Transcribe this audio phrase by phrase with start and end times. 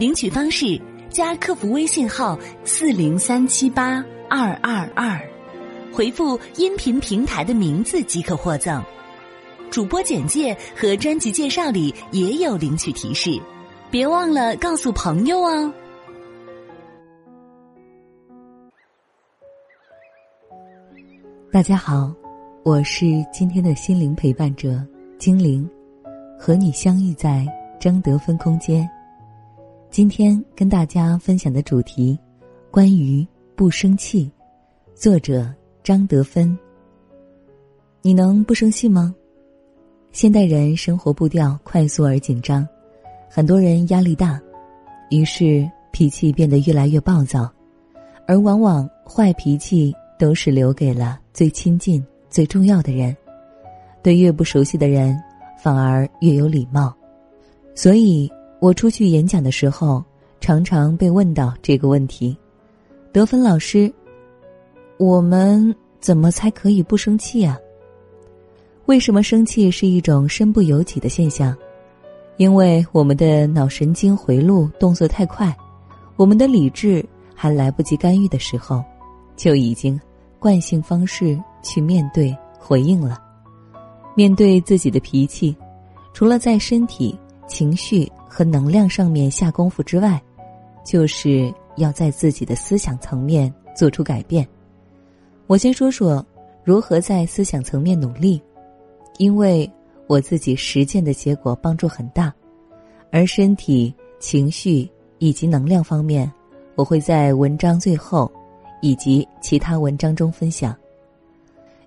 [0.00, 5.20] 领取方式：加客服微信号四零三七八二二二，
[5.92, 8.82] 回复音频平台的名字即可获赠。
[9.70, 13.38] 主播简介和专辑介绍里也有领取提示，
[13.90, 15.70] 别忘了告诉朋友哦。
[21.52, 22.10] 大家好，
[22.64, 24.82] 我是今天的心灵陪伴者
[25.18, 25.68] 精灵，
[26.38, 27.46] 和你相遇在
[27.78, 28.88] 张德芬空间。
[29.90, 32.16] 今天跟大家分享的主题，
[32.70, 34.30] 关于不生气，
[34.94, 36.56] 作者张德芬。
[38.00, 39.12] 你能不生气吗？
[40.12, 42.66] 现代人生活步调快速而紧张，
[43.28, 44.40] 很多人压力大，
[45.10, 47.50] 于是脾气变得越来越暴躁，
[48.28, 53.14] 而往往坏脾气都是留给了最亲近、最重要的人，
[54.04, 55.20] 对越不熟悉的人
[55.60, 56.94] 反而越有礼貌，
[57.74, 58.30] 所以。
[58.60, 60.04] 我出去演讲的时候，
[60.38, 62.36] 常常被问到这个问题
[63.10, 63.90] ：“得分老师，
[64.98, 67.58] 我们怎么才可以不生气啊？
[68.84, 71.56] 为什么生气是一种身不由己的现象？
[72.36, 75.56] 因为我们的脑神经回路动作太快，
[76.16, 77.02] 我们的理智
[77.34, 78.84] 还来不及干预的时候，
[79.36, 79.98] 就已经
[80.38, 83.18] 惯性方式去面对回应了。
[84.14, 85.56] 面对自己的脾气，
[86.12, 90.22] 除了在身体、情绪。”和能量上面下功夫之外，
[90.84, 94.46] 就是要在自己的思想层面做出改变。
[95.48, 96.24] 我先说说
[96.62, 98.40] 如何在思想层面努力，
[99.18, 99.68] 因为
[100.06, 102.32] 我自己实践的结果帮助很大，
[103.10, 104.88] 而身体、情绪
[105.18, 106.30] 以及能量方面，
[106.76, 108.30] 我会在文章最后
[108.80, 110.74] 以及其他文章中分享，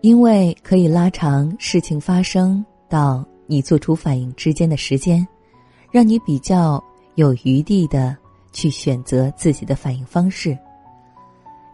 [0.00, 5.26] 因为可以拉长事情发生到你做出反应之间的时间。
[5.90, 6.82] 让你比较
[7.16, 8.16] 有余地的
[8.52, 10.56] 去选择自己的反应方式。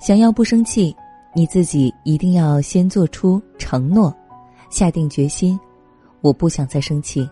[0.01, 0.95] 想要不生气，
[1.35, 4.15] 你自己一定要先做出承诺，
[4.71, 5.59] 下定决心，
[6.21, 7.29] 我不想再生气。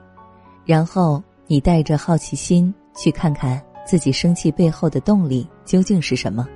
[0.64, 6.48] 然后你带着好奇心去看看自己生气背后的动力究竟是什么。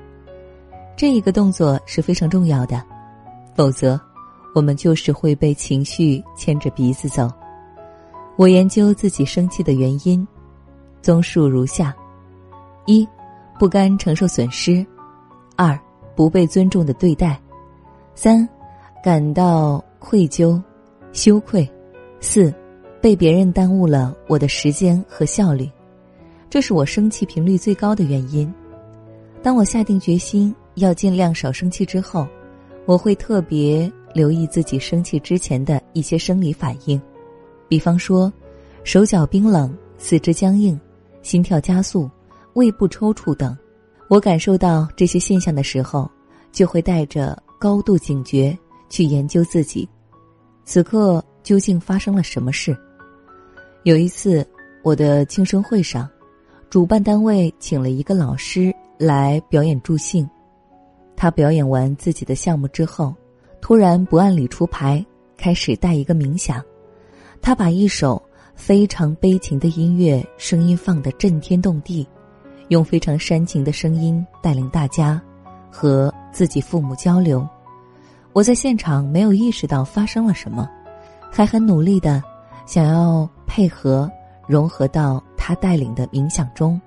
[0.97, 2.83] 这一个动作是非常重要的，
[3.55, 4.01] 否则
[4.55, 7.31] 我们就是会被情绪牵着鼻子走。
[8.39, 10.25] 我研究自己生气的原因，
[11.03, 11.93] 综述如下：
[12.87, 13.05] 一、
[13.59, 14.87] 不甘承受损失；
[15.57, 15.77] 二、
[16.15, 17.35] 不被尊重的对待；
[18.15, 18.49] 三、
[19.03, 20.63] 感到愧疚、
[21.13, 21.67] 羞愧；
[22.21, 22.55] 四、
[23.01, 25.69] 被别人耽误了我的时间和效率。
[26.49, 28.49] 这是我生气频率最高的原因。
[29.43, 32.25] 当我下定决心要尽量少生气之后，
[32.87, 37.03] 我会特别留意自己生气之前的一些生理反应。
[37.69, 38.33] 比方说，
[38.83, 40.79] 手脚冰冷、四肢僵硬、
[41.23, 42.11] 心跳加速、
[42.55, 43.57] 胃部抽搐等，
[44.09, 46.11] 我感受到这些现象的时候，
[46.51, 48.57] 就会带着高度警觉
[48.89, 49.87] 去研究自己，
[50.65, 52.77] 此刻究竟发生了什么事。
[53.83, 54.47] 有一次，
[54.83, 56.09] 我的庆生会上，
[56.71, 60.29] 主办单位请了一个老师来表演助兴，
[61.17, 63.15] 他表演完自己的项目之后，
[63.61, 65.05] 突然不按理出牌，
[65.37, 66.65] 开始带一个冥想。
[67.41, 68.23] 他把一首
[68.55, 72.07] 非常悲情的音乐声音放得震天动地，
[72.69, 75.21] 用非常煽情的声音带领大家
[75.71, 77.47] 和自己父母交流。
[78.33, 80.69] 我在现场没有意识到发生了什么，
[81.31, 82.23] 还很努力的
[82.67, 84.11] 想要配合
[84.47, 86.81] 融合到他带领的冥想中，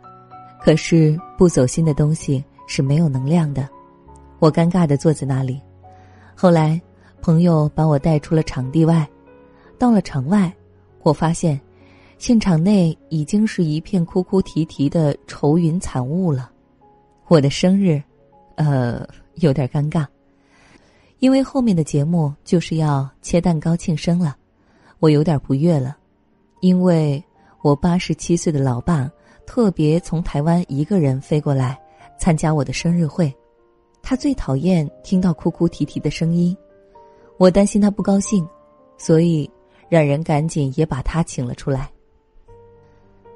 [0.62, 3.68] 可是不走心的东西是没有能量的。
[4.40, 5.60] 我尴尬的坐在那里。
[6.36, 6.80] 后来
[7.22, 9.08] 朋友把我带出了场地外。
[9.82, 10.56] 到了场外，
[11.02, 11.60] 我发现，
[12.20, 16.52] 现场内已经是一片哭哭啼啼的愁云惨雾了。
[17.28, 18.00] 我的生日，
[18.58, 19.04] 呃，
[19.38, 20.06] 有点尴尬，
[21.18, 24.38] 因为后面的节目就是要切蛋糕庆生了，
[25.00, 25.98] 我有点不悦了，
[26.60, 27.20] 因为
[27.64, 29.10] 我八十七岁的老爸
[29.48, 31.76] 特别从台湾一个人飞过来
[32.20, 33.36] 参加我的生日会，
[34.04, 36.56] 他最讨厌听到哭哭啼啼的声音，
[37.38, 38.48] 我担心他不高兴，
[38.96, 39.50] 所以。
[39.92, 41.92] 让人赶紧也把他请了出来。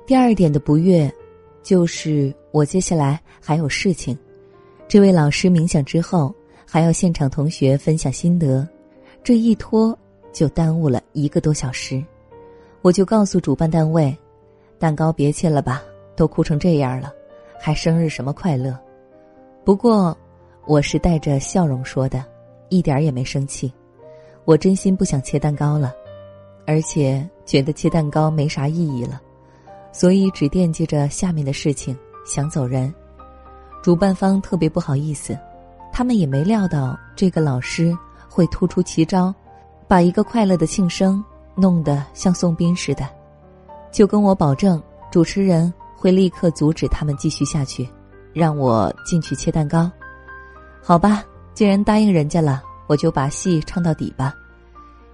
[0.07, 1.13] 第二点的不悦，
[1.61, 4.17] 就是我接下来还有事情。
[4.87, 6.33] 这位老师冥想之后，
[6.65, 8.65] 还要现场同学分享心得，
[9.21, 9.97] 这一拖
[10.31, 12.01] 就耽误了一个多小时。
[12.81, 14.17] 我就告诉主办单位，
[14.79, 15.83] 蛋糕别切了吧，
[16.15, 17.13] 都哭成这样了，
[17.59, 18.79] 还生日什么快乐？
[19.65, 20.17] 不过，
[20.65, 22.23] 我是带着笑容说的，
[22.69, 23.73] 一点也没生气。
[24.45, 25.93] 我真心不想切蛋糕了，
[26.65, 29.21] 而且觉得切蛋糕没啥意义了，
[29.91, 32.93] 所以只惦记着下面的事情，想走人。
[33.83, 35.37] 主办方特别不好意思，
[35.93, 37.95] 他们也没料到这个老师
[38.29, 39.33] 会突出奇招，
[39.87, 41.23] 把一个快乐的庆生
[41.55, 43.07] 弄得像送宾似的，
[43.91, 44.81] 就跟我保证，
[45.11, 47.87] 主持人会立刻阻止他们继续下去，
[48.33, 49.91] 让我进去切蛋糕。
[50.81, 51.23] 好吧，
[51.53, 52.61] 既然答应人家了。
[52.87, 54.31] 我就把戏唱到底吧，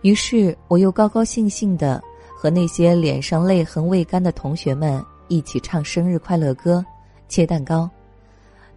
[0.02, 2.02] 于是我又高高兴兴的
[2.36, 6.84] 和那些脸上泪痕未干的同学们一起唱生日快乐歌，
[7.28, 7.90] 切蛋糕。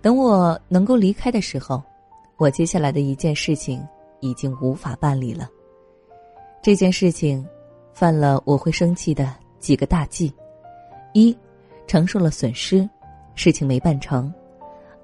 [0.03, 1.83] 等我能够离开的时候，
[2.37, 3.83] 我接下来的一件事情
[4.21, 5.49] 已经无法办理了。
[6.63, 7.47] 这件事情，
[7.93, 10.33] 犯了我会生气的几个大忌：
[11.15, 11.35] 一，
[11.87, 12.87] 承受了损失，
[13.35, 14.31] 事情没办成；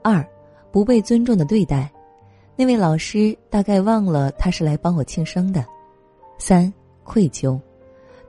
[0.03, 0.23] 二，
[0.71, 1.91] 不被尊重的对待。
[2.57, 5.65] 那位老师大概忘了他是来帮我庆生的。
[6.41, 6.73] 三
[7.05, 7.61] 愧疚，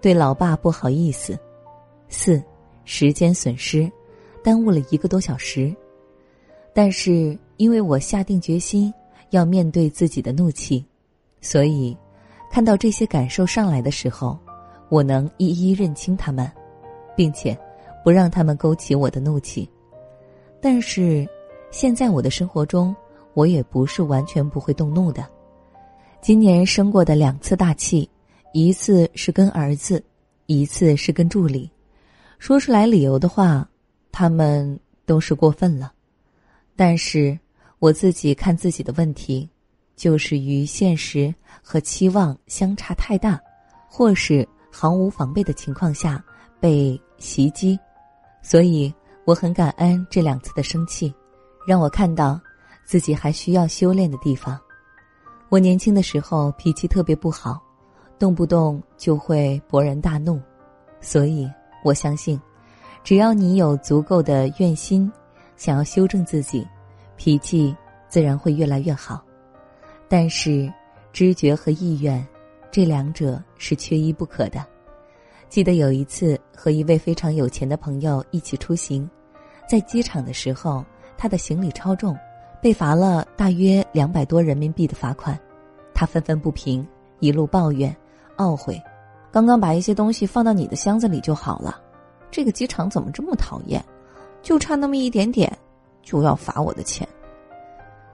[0.01, 1.39] 对老爸不好意思。
[2.09, 2.43] 四
[2.83, 3.89] 时间损失，
[4.43, 5.73] 耽误了一个多小时。
[6.73, 8.93] 但是因为我下定决心
[9.29, 10.85] 要面对自己的怒气，
[11.39, 11.97] 所以
[12.51, 14.37] 看到这些感受上来的时候，
[14.89, 16.51] 我能一一认清他们，
[17.15, 17.57] 并且
[18.03, 19.67] 不让他们勾起我的怒气。
[20.59, 21.25] 但是
[21.71, 22.93] 现在我的生活中。
[23.33, 25.25] 我也不是完全不会动怒的。
[26.21, 28.07] 今年生过的两次大气，
[28.53, 30.03] 一次是跟儿子，
[30.45, 31.67] 一次是跟助理。
[32.37, 33.67] 说出来理由的话，
[34.11, 35.91] 他们都是过分了。
[36.75, 37.37] 但是
[37.79, 39.49] 我自己看自己的问题，
[39.95, 43.41] 就是与现实和期望相差太大，
[43.89, 46.23] 或是毫无防备的情况下
[46.59, 47.77] 被袭击。
[48.43, 48.93] 所以
[49.25, 51.11] 我很感恩这两次的生气，
[51.65, 52.39] 让我看到。
[52.83, 54.59] 自己还需要修炼的地方。
[55.51, 57.61] 我年轻的时候脾气特别不好，
[58.17, 60.39] 动不动就会勃然大怒，
[61.01, 61.45] 所以
[61.83, 62.39] 我相信，
[63.03, 65.11] 只要你有足够的愿心，
[65.57, 66.65] 想要修正自己，
[67.17, 67.75] 脾气
[68.07, 69.21] 自然会越来越好。
[70.07, 70.71] 但是，
[71.11, 72.25] 知觉和意愿，
[72.71, 74.65] 这两者是缺一不可的。
[75.49, 79.05] 记得有一次和一位非常有钱的朋友一起出行，
[79.69, 80.81] 在机场的时候，
[81.17, 82.17] 他的行李超重。
[82.61, 85.37] 被罚了大约两百多人民币的罚款，
[85.93, 86.87] 他愤愤不平，
[87.19, 87.95] 一路抱怨、
[88.37, 88.81] 懊悔。
[89.31, 91.81] 刚刚把一些东西放到你的箱子里就好了，
[92.29, 93.83] 这个机场怎么这么讨厌？
[94.43, 95.51] 就差那么一点点，
[96.03, 97.07] 就要罚我的钱。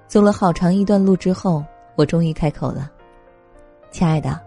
[0.07, 1.63] 走了好长一段路之后，
[1.95, 2.89] 我终于开口了
[3.91, 4.39] ：“亲爱的，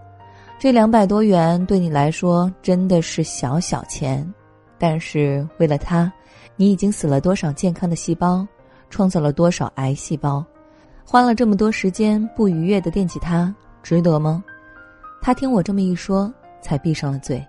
[0.59, 4.27] 这两百多元对你来说真的是小小钱，
[4.79, 6.11] 但是为了他，
[6.57, 8.47] 你已经死了多少健康的细胞？”
[8.91, 10.45] 创造了多少癌细胞？
[11.03, 13.53] 花了这么多时间不愉悦的惦记他，
[13.83, 14.45] 值得吗？
[15.23, 17.45] 他听我这么一说，才闭上了嘴。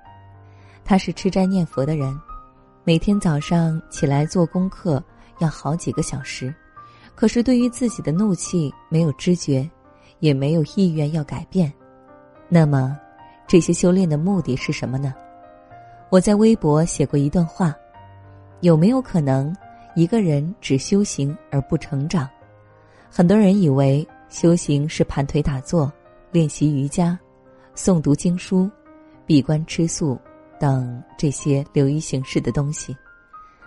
[0.83, 2.17] 他是吃斋念佛的人，
[2.83, 5.03] 每天早上起来做功课
[5.39, 6.53] 要好几个小时，
[7.13, 9.69] 可是对于自己的怒气没有知觉，
[10.19, 11.71] 也没有意愿要改变。
[12.49, 12.97] 那么，
[13.47, 15.13] 这些修炼的目的是什么呢？
[16.09, 17.75] 我在微博写过一段话：
[18.61, 19.55] 有没有可能？
[19.93, 22.29] 一个人只修行而不成长，
[23.09, 25.91] 很多人以为修行是盘腿打坐、
[26.31, 27.19] 练习瑜伽、
[27.75, 28.69] 诵读经书、
[29.25, 30.17] 闭关吃素
[30.57, 32.95] 等这些流于形式的东西。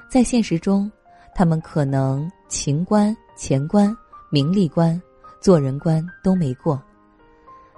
[0.09, 0.90] 在现实中，
[1.35, 3.95] 他们可能情关、钱关、
[4.31, 5.00] 名利关、
[5.43, 6.83] 做人关都没过。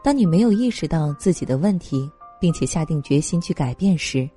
[0.05, 4.29] 当你没有意识到自己的问题，并且下定决心去改变时，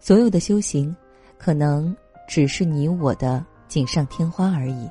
[0.00, 0.94] 所有的修行
[1.38, 3.46] 可能只是你我的。
[3.72, 4.86] 锦上添花而已，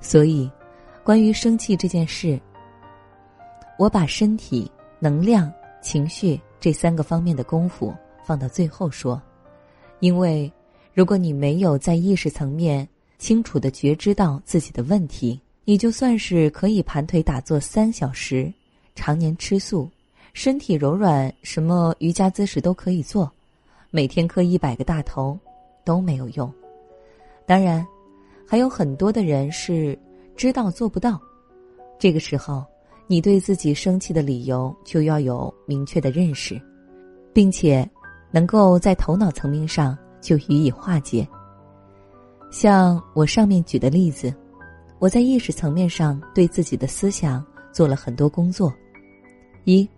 [0.00, 0.48] 所以，
[1.02, 2.40] 关于生气这件事，
[3.76, 5.52] 我把身体、能量、
[5.82, 7.92] 情绪这三个方面的功夫
[8.24, 9.20] 放到最后说，
[9.98, 10.48] 因为，
[10.94, 12.88] 如果你没有在意识层面
[13.18, 18.52] 清楚的觉知到自己的问题，你就算是可以盘腿打坐三小时，
[18.94, 19.90] 常年吃素，
[20.34, 23.28] 身体柔软，什么瑜伽姿势都可以做，
[23.90, 25.36] 每天磕一百个大头，
[25.84, 26.48] 都没有用。
[27.48, 27.84] 当然，
[28.46, 29.98] 还有很多的人是
[30.36, 31.18] 知道做不到。
[31.98, 32.62] 这个时候，
[33.06, 36.60] 你对自己生气的理由就要有明确的认识，
[37.32, 37.88] 并且
[38.30, 41.26] 能够在头脑层面上就予以化解。
[42.50, 44.30] 像我上面举的例子，
[44.98, 48.70] 我在意识层面上对自己的思想做了很多工作。
[49.64, 49.88] 一，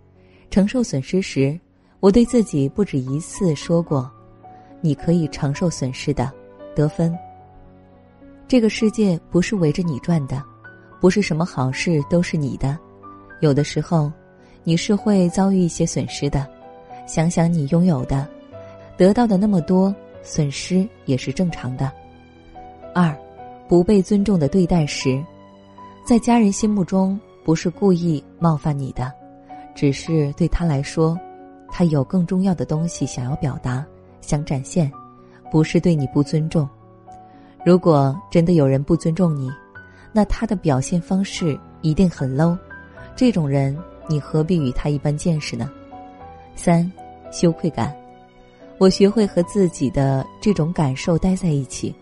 [0.49, 1.59] 承受损失时，
[1.99, 4.09] 我对自己不止一次说过
[4.79, 6.31] ：“你可以承受损失的，
[6.73, 7.13] 得分。”
[8.51, 10.43] 这个世界不是围着你转的，
[10.99, 12.77] 不是什么好事都是你的，
[13.39, 14.11] 有的时候，
[14.65, 16.45] 你是会遭遇一些损失的。
[17.07, 18.27] 想想你拥有的，
[18.97, 21.89] 得到的那么多，损失也是正常的。
[22.93, 23.17] 二，
[23.69, 25.23] 不被尊重的对待时，
[26.05, 29.09] 在家人心目中不是故意冒犯你的，
[29.73, 31.17] 只是对他来说，
[31.69, 33.85] 他有更重要的东西想要表达、
[34.19, 34.91] 想展现，
[35.49, 36.67] 不是对你不尊重。
[37.63, 39.49] 如果真的有人不尊重你，
[40.11, 42.57] 那他的表现方式一定很 low。
[43.15, 43.77] 这种人，
[44.07, 45.69] 你何必与他一般见识呢？
[46.55, 46.91] 三，
[47.31, 47.95] 羞愧感。
[48.79, 51.95] 我学会和自己的这种感受待在一起，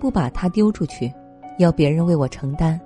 [0.00, 1.12] 不把它丢出去，
[1.58, 2.80] 要别人为我承担。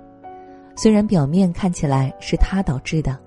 [0.75, 3.17] 虽然表面看起来是他导致的，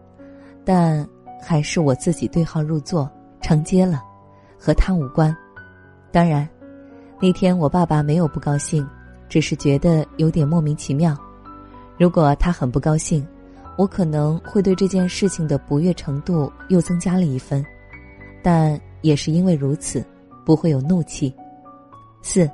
[0.62, 1.08] 但
[1.40, 4.02] 还是我自己对号入座承接了，
[4.58, 5.34] 和他无关。
[6.12, 6.46] 当然。
[7.22, 8.86] 那天我爸爸没有不高兴，
[9.28, 11.14] 只是觉得有点莫名其妙。
[11.98, 13.26] 如果他很不高兴，
[13.76, 17.62] 我可能会对这件事情的不悦程度又增加了一分，
[18.42, 20.02] 但也是因为如此，
[20.46, 21.34] 不会有怒气。
[22.22, 22.50] 四，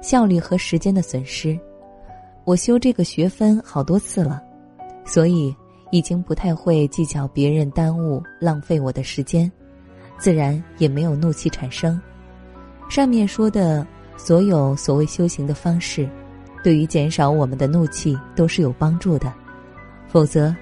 [0.00, 1.58] 效率和时间的损失。
[2.44, 4.40] 我修这个学分好多次了，
[5.04, 5.52] 所以
[5.90, 9.50] 已经不太会计较别人耽误浪费我的时间，
[10.18, 12.00] 自然也没有怒气产生。
[12.88, 13.84] 上面说的。
[14.16, 16.08] 所有所谓修行的方式，
[16.62, 19.32] 对于减少我们的怒气都是有帮助的。
[20.06, 20.54] 否则，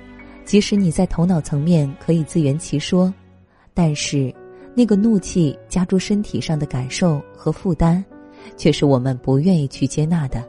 [0.45, 3.13] 即使你在头脑层面可以自圆其说，
[3.75, 4.35] 但是
[4.75, 8.03] 那个怒气加诸身体上的感受和负担，
[8.57, 10.43] 却是我们不愿意去接纳的。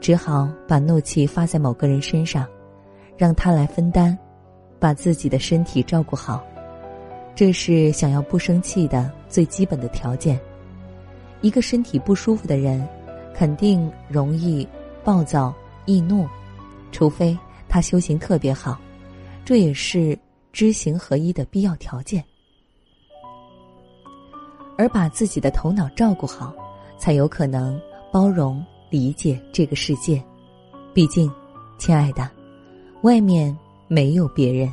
[0.00, 2.46] 只好把怒气发在某个人身上，
[3.16, 4.18] 让他来分担，
[4.78, 6.44] 把自己的身体照顾好。
[7.34, 10.38] 这是想要不生气的最基本的条件。
[11.44, 12.88] 一个身体不舒服的人，
[13.34, 14.66] 肯定容易
[15.04, 16.26] 暴躁易怒，
[16.90, 18.80] 除非他修行特别好，
[19.44, 20.18] 这也是
[20.54, 22.24] 知行合一的必要条件。
[24.78, 26.54] 而把自己的头脑照顾好，
[26.96, 27.78] 才有可能
[28.10, 30.24] 包容理解这个世界。
[30.94, 31.30] 毕竟，
[31.76, 32.26] 亲爱的，
[33.02, 33.54] 外面
[33.86, 34.72] 没有别人。